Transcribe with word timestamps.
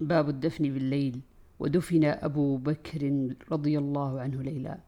باب 0.00 0.28
الدفن 0.28 0.64
بالليل 0.64 1.20
ودفن 1.58 2.04
أبو 2.04 2.56
بكر 2.56 3.28
رضي 3.52 3.78
الله 3.78 4.20
عنه 4.20 4.42
ليلا. 4.42 4.78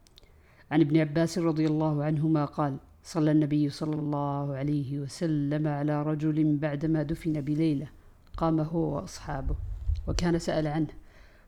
عن 0.71 0.81
ابن 0.81 0.97
عباس 0.97 1.37
رضي 1.37 1.65
الله 1.67 2.03
عنهما 2.03 2.45
قال 2.45 2.77
صلى 3.03 3.31
النبي 3.31 3.69
صلى 3.69 3.95
الله 3.95 4.55
عليه 4.55 4.99
وسلم 4.99 5.67
على 5.67 6.03
رجل 6.03 6.57
بعدما 6.57 7.03
دفن 7.03 7.41
بليلة 7.41 7.87
قام 8.37 8.59
هو 8.59 8.95
وأصحابه 8.95 9.55
وكان 10.07 10.39
سأل 10.39 10.67
عنه 10.67 10.87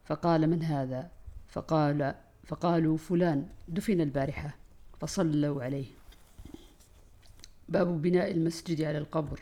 فقال 0.05 0.50
من 0.50 0.64
هذا؟ 0.64 1.09
فقال 1.48 2.16
فقالوا 2.43 2.98
فلان 2.98 3.48
دفن 3.68 4.02
البارحة. 4.02 4.55
فصلوا 5.00 5.64
عليه. 5.64 5.86
باب 7.70 8.02
بناء 8.02 8.32
المسجد 8.32 8.82
على 8.82 8.98
القبر. 8.98 9.39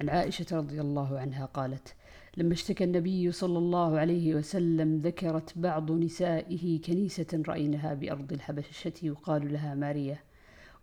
عن 0.00 0.08
عائشة 0.08 0.46
رضي 0.52 0.80
الله 0.80 1.18
عنها 1.18 1.44
قالت 1.44 1.94
لما 2.36 2.52
اشتكى 2.52 2.84
النبي 2.84 3.32
صلى 3.32 3.58
الله 3.58 3.98
عليه 3.98 4.34
وسلم 4.34 4.98
ذكرت 4.98 5.58
بعض 5.58 5.90
نسائه 5.92 6.80
كنيسة 6.80 7.42
رأينها 7.48 7.94
بأرض 7.94 8.32
الحبشة 8.32 8.92
يقال 9.02 9.52
لها 9.52 9.74
ماريا 9.74 10.18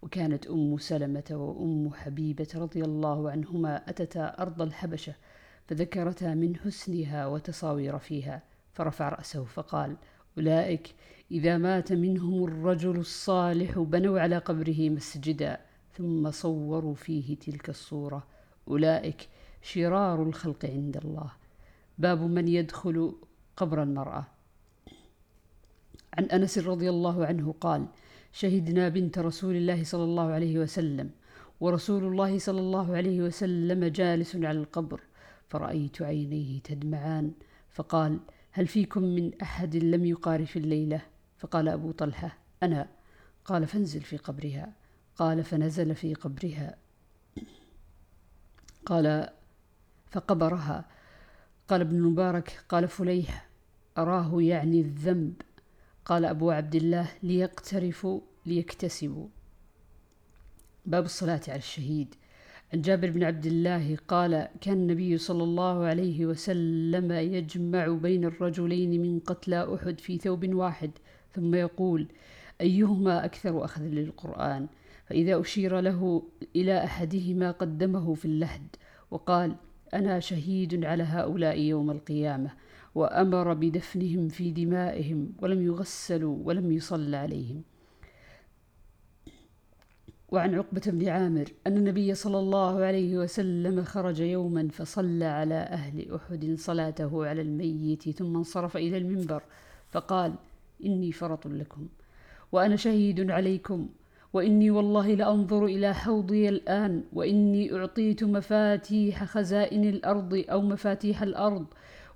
وكانت 0.02 0.48
أم 0.48 0.78
سلمة 0.78 1.24
وأم 1.32 1.94
حبيبة 1.94 2.48
رضي 2.56 2.82
الله 2.82 3.32
عنهما 3.32 3.90
أتتا 3.90 4.36
أرض 4.40 4.62
الحبشة 4.62 5.14
فذكرتا 5.68 6.34
من 6.34 6.56
حسنها 6.56 7.28
وتصاوير 7.28 8.00
فيها 8.00 8.42
فرفع 8.74 9.10
رأسه 9.10 9.44
فقال 9.44 9.98
أولئك 10.38 10.96
إذا 11.32 11.58
مات 11.58 11.94
منهم 11.94 12.44
الرجل 12.44 12.98
الصالح 12.98 13.80
بنوا 13.80 14.20
على 14.20 14.38
قبره 14.38 14.90
مسجدا 14.90 15.60
ثم 15.98 16.32
صوروا 16.32 16.96
فيه 16.96 17.36
تلك 17.36 17.70
الصورة 17.70 18.28
أولئك 18.68 19.28
شرار 19.62 20.24
الخلق 20.24 20.66
عند 20.66 20.98
الله. 20.98 21.39
باب 22.00 22.22
من 22.22 22.48
يدخل 22.48 23.16
قبر 23.58 23.84
المرأة. 23.84 24.28
عن 26.14 26.24
أنس 26.24 26.58
رضي 26.58 26.90
الله 26.90 27.26
عنه 27.26 27.56
قال 27.62 27.86
شهدنا 28.34 28.90
بنت 28.90 29.20
رسول 29.20 29.56
الله 29.56 29.84
صلى 29.84 30.04
الله 30.04 30.32
عليه 30.32 30.60
وسلم 30.60 31.10
ورسول 31.60 32.04
الله 32.04 32.40
صلى 32.40 32.60
الله 32.60 32.96
عليه 32.96 33.22
وسلم 33.22 33.86
جالس 33.86 34.36
على 34.36 34.60
القبر 34.60 35.02
فرأيت 35.48 36.02
عينيه 36.02 36.60
تدمعان 36.60 37.32
فقال 37.70 38.20
هل 38.52 38.68
فيكم 38.68 39.04
من 39.04 39.32
أحد 39.42 39.76
لم 39.76 40.06
يقارف 40.06 40.58
الليلة؟ 40.58 41.02
فقال 41.38 41.68
أبو 41.68 41.92
طلحة 41.92 42.38
أنا. 42.64 42.88
قال 43.46 43.68
فانزل 43.68 44.02
في 44.02 44.18
قبرها. 44.18 44.74
قال 45.16 45.44
فنزل 45.44 45.96
في 45.96 46.14
قبرها. 46.14 46.78
قال 48.86 49.30
فقبرها. 50.12 50.86
قال 51.70 51.82
ابن 51.82 51.96
المبارك 51.96 52.64
قال 52.70 52.88
فليح 52.88 53.50
أراه 53.98 54.42
يعني 54.42 54.82
الذنب. 54.82 55.34
قال 56.06 56.26
أبو 56.26 56.52
عبد 56.52 56.76
الله 56.76 57.10
ليقترفوا 57.24 58.22
ليكتسبوا. 58.46 59.28
باب 60.86 61.06
الصلاة 61.06 61.42
على 61.48 61.58
الشهيد. 61.58 62.16
عن 62.74 62.82
جابر 62.82 63.10
بن 63.12 63.24
عبد 63.24 63.46
الله 63.46 63.98
قال 64.08 64.48
كان 64.62 64.74
النبي 64.74 65.18
صلى 65.18 65.44
الله 65.44 65.86
عليه 65.86 66.26
وسلم 66.26 67.12
يجمع 67.12 67.88
بين 67.88 68.26
الرجلين 68.26 69.02
من 69.02 69.20
قتلى 69.20 69.76
أحد 69.76 70.00
في 70.00 70.18
ثوب 70.18 70.54
واحد 70.54 70.92
ثم 71.34 71.56
يقول 71.56 72.08
أيهما 72.62 73.26
أكثر 73.26 73.66
أخذا 73.66 73.88
للقرآن؟ 73.88 74.68
فإذا 75.06 75.42
أشير 75.42 75.80
له 75.80 76.24
إلى 76.56 76.84
أحدهما 76.84 77.52
قدمه 77.52 78.14
في 78.14 78.26
اللحد 78.26 78.68
وقال 79.12 79.56
أنا 79.94 80.20
شهيد 80.20 80.86
على 80.86 81.04
هؤلاء 81.04 81.60
يوم 81.60 81.92
القيامة 81.92 82.50
وأمر 82.96 83.54
بدفنهم 83.54 84.28
في 84.30 84.52
دمائهم 84.52 85.34
ولم 85.42 85.62
يغسلوا 85.62 86.38
ولم 86.44 86.72
يصل 86.72 87.16
عليهم. 87.16 87.64
وعن 90.32 90.56
عقبة 90.56 90.82
بن 90.86 91.08
عامر 91.08 91.46
أن 91.68 91.78
النبي 91.78 92.14
صلى 92.16 92.40
الله 92.40 92.84
عليه 92.84 93.18
وسلم 93.18 93.84
خرج 93.84 94.20
يوما 94.20 94.68
فصلى 94.72 95.26
على 95.26 95.56
أهل 95.56 96.16
أحد 96.16 96.56
صلاته 96.58 97.26
على 97.26 97.42
الميت 97.42 98.10
ثم 98.10 98.36
انصرف 98.36 98.78
إلى 98.78 98.98
المنبر 98.98 99.44
فقال 99.92 100.34
إني 100.86 101.12
فرط 101.12 101.48
لكم 101.48 101.88
وأنا 102.52 102.76
شهيد 102.76 103.32
عليكم 103.32 103.90
وإني 104.34 104.72
والله 104.72 105.14
لأنظر 105.16 105.66
إلى 105.66 105.94
حوضي 105.94 106.50
الآن 106.50 107.04
وإني 107.14 107.74
أعطيت 107.76 108.24
مفاتيح 108.24 109.24
خزائن 109.24 109.84
الأرض 109.90 110.46
أو 110.50 110.62
مفاتيح 110.62 111.22
الأرض 111.22 111.66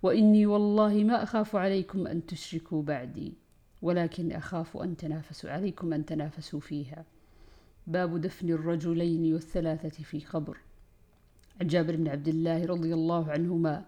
وإني 0.04 0.46
والله 0.46 0.94
ما 1.04 1.24
أخاف 1.24 1.56
عليكم 1.56 2.08
أن 2.08 2.26
تشركوا 2.26 2.84
بعدي 2.84 3.34
ولكن 3.82 4.32
أخاف 4.32 4.78
أن 4.78 4.98
تنافسوا 4.98 5.50
عليكم 5.50 5.94
أن 5.94 6.06
تنافسوا 6.06 6.60
فيها. 6.60 7.06
باب 7.88 8.22
دفن 8.22 8.50
الرجلين 8.50 9.34
والثلاثة 9.34 10.04
في 10.04 10.20
قبر. 10.20 10.58
جابر 11.62 11.96
بن 11.96 12.08
عبد 12.08 12.28
الله 12.28 12.66
رضي 12.66 12.94
الله 12.94 13.32
عنهما 13.32 13.86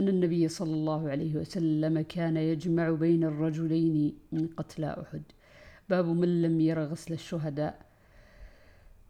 أن 0.00 0.08
النبي 0.08 0.48
صلى 0.48 0.74
الله 0.74 1.10
عليه 1.10 1.36
وسلم 1.36 2.00
كان 2.00 2.36
يجمع 2.36 2.90
بين 2.90 3.24
الرجلين 3.24 4.14
من 4.32 4.46
قتلى 4.46 4.96
أحد. 5.02 5.22
باب 5.90 6.06
من 6.06 6.42
لم 6.42 6.60
ير 6.60 6.84
غسل 6.84 7.14
الشهداء. 7.14 7.86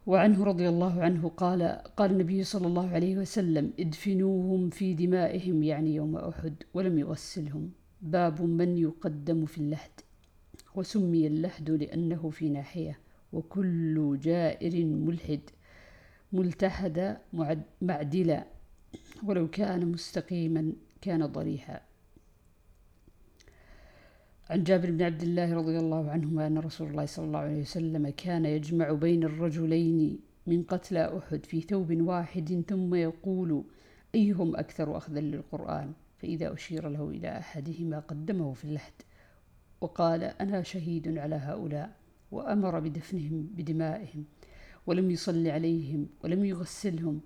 وعنه 0.07 0.43
رضي 0.43 0.69
الله 0.69 1.01
عنه 1.01 1.29
قال 1.29 1.61
قال 1.97 2.11
النبي 2.11 2.43
صلى 2.43 2.67
الله 2.67 2.89
عليه 2.89 3.17
وسلم 3.17 3.73
ادفنوهم 3.79 4.69
في 4.69 4.93
دمائهم 4.93 5.63
يعني 5.63 5.95
يوم 5.95 6.15
أحد 6.15 6.55
ولم 6.73 6.99
يغسلهم. 6.99 7.71
باب 8.01 8.41
من 8.41 8.77
يقدم 8.77 9.45
في 9.45 9.57
اللحد. 9.57 9.91
وسمي 10.75 11.27
اللحد 11.27 11.69
لأنه 11.69 12.29
في 12.29 12.49
ناحية. 12.49 12.99
وكل 13.33 14.19
جائر 14.21 14.85
ملحد. 14.85 15.41
ملتحد 16.33 17.17
معدلا. 17.81 18.47
ولو 19.25 19.47
كان 19.47 19.91
مستقيما 19.91 20.73
كان 21.01 21.25
ضريحا. 21.25 21.81
عن 24.49 24.63
جابر 24.63 24.91
بن 24.91 25.01
عبد 25.01 25.23
الله 25.23 25.53
رضي 25.53 25.79
الله 25.79 26.11
عنهما 26.11 26.47
أن 26.47 26.57
رسول 26.57 26.87
الله 26.89 27.05
صلى 27.05 27.25
الله 27.25 27.39
عليه 27.39 27.61
وسلم 27.61 28.09
كان 28.09 28.45
يجمع 28.45 28.91
بين 28.91 29.23
الرجلين 29.23 30.19
من 30.47 30.63
قتلى 30.63 31.17
أحد 31.17 31.45
في 31.45 31.61
ثوب 31.61 32.01
واحد 32.01 32.63
ثم 32.67 32.95
يقول 32.95 33.63
أيهم 34.15 34.55
أكثر 34.55 34.97
أخذا 34.97 35.19
للقرآن؟ 35.19 35.91
فإذا 36.17 36.53
أشير 36.53 36.89
له 36.89 37.09
إلى 37.09 37.37
أحدهما 37.37 37.99
قدمه 37.99 38.53
في 38.53 38.65
اللحد 38.65 38.93
وقال 39.81 40.23
أنا 40.23 40.61
شهيد 40.63 41.17
على 41.17 41.35
هؤلاء 41.35 41.95
وأمر 42.31 42.79
بدفنهم 42.79 43.49
بدمائهم 43.55 44.25
ولم 44.85 45.11
يصل 45.11 45.47
عليهم 45.47 46.07
ولم 46.23 46.45
يغسلهم. 46.45 47.21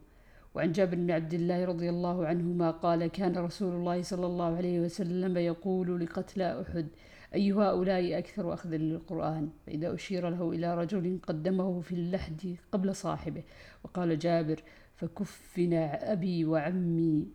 وعن 0.56 0.72
جابر 0.72 0.96
بن 0.96 1.12
عبد 1.12 1.34
الله 1.34 1.66
رضي 1.66 1.90
الله 1.90 2.26
عنهما 2.26 2.72
قال 2.72 3.08
كان 3.08 3.38
رسول 3.38 3.74
الله 3.74 4.02
صلى 4.02 4.26
الله 4.26 4.58
عليه 4.58 4.80
وسلم 4.80 5.38
يقول 5.38 6.02
لقتلى 6.02 6.62
أحد 6.62 6.88
أي 7.36 7.52
هؤلاء 7.52 8.18
أكثر 8.18 8.54
أخذا 8.54 8.78
للقرآن. 8.78 9.50
فإذا 9.66 9.94
أشير 9.94 10.30
له 10.30 10.52
إلى 10.52 10.76
رجل 10.76 11.20
قدمه 11.24 11.82
في 11.82 11.92
اللحد 11.92 12.56
قبل 12.72 12.96
صاحبه 12.96 13.44
وقال 13.84 14.20
جابر 14.20 14.64
فكفنا 14.96 16.12
أبي 16.12 16.46
وعمي 16.46 17.28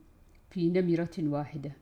في 0.50 0.70
نمرة 0.70 1.16
واحدة. 1.18 1.72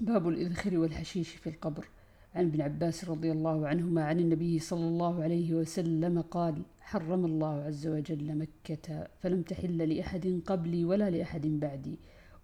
باب 0.00 0.28
الإذخر 0.28 0.78
والحشيش 0.78 1.28
في 1.28 1.46
القبر. 1.46 1.88
عن 2.34 2.44
ابن 2.44 2.60
عباس 2.60 3.04
رضي 3.04 3.32
الله 3.32 3.68
عنهما 3.68 4.04
عن 4.04 4.20
النبي 4.20 4.58
صلى 4.58 4.88
الله 4.88 5.22
عليه 5.22 5.54
وسلم 5.54 6.20
قال 6.20 6.62
حرم 6.80 7.24
الله 7.24 7.62
عز 7.62 7.86
وجل 7.86 8.38
مكة 8.38 9.08
فلم 9.20 9.42
تحل 9.42 9.96
لأحد 9.96 10.40
قبلي 10.46 10.84
ولا 10.84 11.10
لأحد 11.10 11.46
بعدي. 11.46 11.98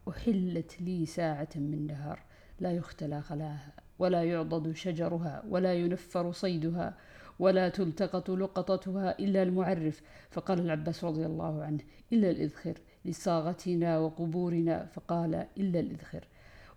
أحلت 0.08 0.82
لي 0.82 1.06
ساعة 1.06 1.48
من 1.56 1.86
نهار. 1.86 2.27
لا 2.60 2.72
يختلى 2.72 3.22
خلاها 3.22 3.72
ولا 3.98 4.24
يعضد 4.24 4.72
شجرها 4.72 5.42
ولا 5.48 5.74
ينفر 5.74 6.32
صيدها 6.32 6.96
ولا 7.38 7.68
تلتقط 7.68 8.30
لقطتها 8.30 9.18
إلا 9.18 9.42
المعرف. 9.42 10.02
فقال 10.30 10.60
العباس 10.60 11.04
رضي 11.04 11.26
الله 11.26 11.64
عنه 11.64 11.80
إلا 12.12 12.30
الإذخر 12.30 12.74
لصاغتنا 13.04 13.98
وقبورنا. 13.98 14.86
فقال 14.86 15.34
إلا 15.34 15.80
الإذخر. 15.80 16.24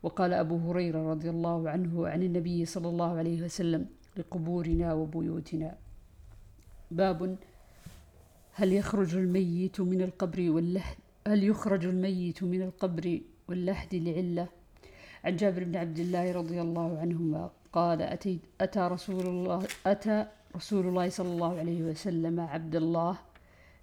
وقال 0.04 0.34
أبو 0.34 0.58
هريرة 0.58 1.12
رضي 1.12 1.30
الله 1.30 1.70
عنه 1.70 2.08
عن 2.08 2.24
النبي 2.24 2.66
صلى 2.66 2.90
الله 2.90 3.18
عليه 3.18 3.44
وسلم 3.44 3.86
لقبورنا 4.18 4.94
وبيوتنا. 4.94 5.78
باب 6.92 7.38
هل 8.54 8.74
يخرج 8.74 9.16
الميت 9.16 9.82
من 9.82 10.02
القبر 10.02 10.52
واللحد 10.52 10.98
هل 11.28 11.44
يخرج 11.44 11.86
الميت 11.86 12.44
من 12.44 12.62
القبر 12.62 13.22
واللحد 13.50 13.96
لعلة؟ 13.96 14.61
عن 15.26 15.36
جابر 15.36 15.64
بن 15.64 15.76
عبد 15.76 16.00
الله 16.00 16.32
رضي 16.32 16.62
الله 16.62 17.00
عنهما 17.00 17.52
قال 17.74 18.02
أتي 18.02 18.40
أتى 18.62 18.80
رسول 18.80 19.26
الله 19.26 19.68
أتى 19.86 20.26
رسول 20.56 20.88
الله 20.88 21.10
صلى 21.10 21.28
الله 21.28 21.60
عليه 21.60 21.82
وسلم 21.82 22.40
عبد 22.40 22.76
الله 22.76 23.18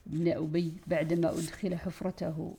بن 0.06 0.32
أبي 0.32 0.72
بعدما 0.86 1.30
أدخل 1.30 1.76
حفرته. 1.76 2.54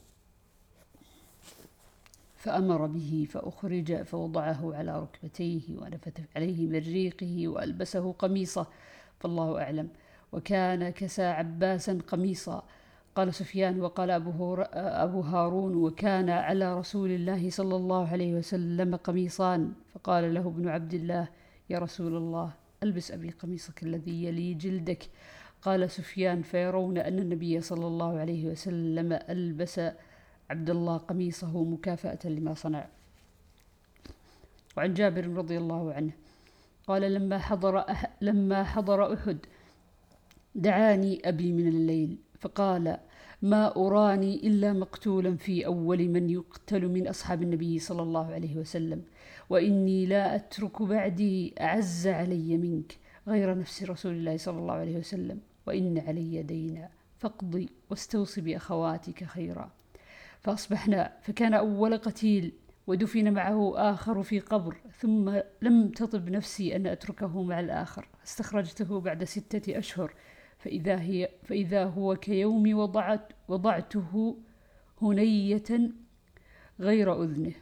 فأمر 2.38 2.86
به 2.86 3.28
فأخرج 3.30 4.04
فوضعه 4.04 4.76
على 4.76 5.00
ركبتيه 5.00 5.78
ونفث 5.78 6.22
عليه 6.36 6.68
من 6.68 6.80
ريقه 6.80 7.48
وألبسه 7.48 8.12
قميصه 8.12 8.68
فالله 9.20 9.62
أعلم. 9.62 9.90
وكان 10.32 10.90
كسى 10.90 11.24
عباسا 11.24 12.00
قميصا. 12.08 12.64
قال 13.20 13.34
سفيان 13.34 13.82
وقال 13.82 14.12
أبو, 14.12 14.56
أبو 15.04 15.22
هارون 15.22 15.76
وكان 15.76 16.30
على 16.30 16.80
رسول 16.80 17.12
الله 17.12 17.50
صلى 17.50 17.76
الله 17.76 18.08
عليه 18.08 18.34
وسلم 18.34 18.96
قميصان. 18.96 19.74
فقال 19.94 20.34
له 20.34 20.48
ابن 20.48 20.68
عبد 20.68 20.94
الله 20.94 21.28
يا 21.70 21.80
رسول 21.80 22.16
الله 22.18 22.54
ألبس 22.84 23.12
أبي 23.12 23.30
قميصك 23.30 23.84
الذي 23.84 24.24
يلي 24.24 24.54
جلدك. 24.54 25.10
قال 25.62 25.92
سفيان 25.92 26.42
فيرون 26.42 26.98
أن 26.98 27.20
النبي 27.20 27.62
صلى 27.62 27.88
الله 27.88 28.20
عليه 28.20 28.46
وسلم 28.56 29.14
ألبس 29.14 29.82
عبد 30.50 30.70
الله 30.70 30.98
قميصه 30.98 31.64
مكافأة 31.64 32.20
لما 32.26 32.54
صنع. 32.54 32.88
وعن 34.78 34.94
جابر 34.94 35.28
رضي 35.28 35.58
الله 35.58 35.94
عنه 35.94 36.12
قال 36.88 37.14
لما 37.14 37.38
حضر 37.38 37.86
لما 38.22 38.64
حضر 38.64 39.14
أحد 39.14 39.38
دعاني 40.56 41.22
أبي 41.26 41.52
من 41.52 41.68
الليل. 41.68 42.18
فقال 42.40 42.98
ما 43.42 43.76
أراني 43.76 44.48
إلا 44.48 44.74
مقتولا 44.74 45.36
في 45.36 45.66
أول 45.66 46.10
من 46.10 46.30
يقتل 46.30 46.88
من 46.88 47.08
أصحاب 47.08 47.44
النبي 47.44 47.80
صلى 47.80 48.02
الله 48.02 48.34
عليه 48.34 48.56
وسلم. 48.56 49.04
وإني 49.50 50.06
لا 50.06 50.36
أترك 50.36 50.82
بعدي 50.82 51.54
أعز 51.62 52.08
علي 52.08 52.58
منك 52.58 52.98
غير 53.28 53.58
نفس 53.58 53.84
رسول 53.84 54.14
الله 54.14 54.38
صلى 54.38 54.58
الله 54.60 54.74
عليه 54.74 54.98
وسلم. 54.98 55.40
وإن 55.68 55.98
علي 55.98 56.44
دينا 56.44 56.90
فاقضي 57.18 57.70
واستوصي 57.90 58.42
بأخواتك 58.42 59.24
خيرا. 59.24 59.72
فأصبحنا 60.40 61.14
فكان 61.22 61.54
أول 61.54 61.98
قتيل 61.98 62.52
ودفن 62.88 63.34
معه 63.34 63.74
آخر 63.94 64.24
في 64.24 64.40
قبر 64.40 64.76
ثم 65.00 65.40
لم 65.62 65.90
تطب 65.90 66.30
نفسي 66.30 66.76
أن 66.76 66.88
أتركه 66.88 67.44
مع 67.44 67.60
الآخر. 67.60 68.08
استخرجته 68.26 69.00
بعد 69.00 69.24
ستة 69.24 69.78
أشهر. 69.78 70.14
فإذا, 70.60 71.02
هي 71.02 71.30
فإذا 71.44 71.86
هو 71.86 72.16
كيوم 72.16 72.78
وضعت 72.78 73.32
وضعته 73.48 74.38
هنية 75.02 75.92
غير 76.80 77.24
أذنه. 77.24 77.54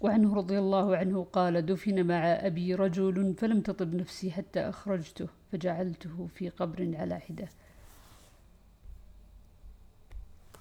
وعنه 0.00 0.34
رضي 0.34 0.58
الله 0.58 0.96
عنه 0.96 1.24
قال 1.24 1.66
دفن 1.66 2.06
مع 2.06 2.24
أبي 2.24 2.74
رجل 2.74 3.34
فلم 3.38 3.60
تطب 3.60 3.94
نفسي 3.94 4.30
حتى 4.30 4.60
أخرجته 4.60 5.28
فجعلته 5.52 6.26
في 6.26 6.48
قبر 6.48 6.92
على 6.96 7.18
حدة. 7.18 7.48